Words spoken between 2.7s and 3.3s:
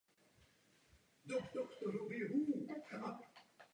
stále.